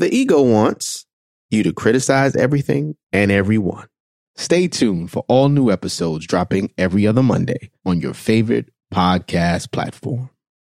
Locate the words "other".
7.06-7.22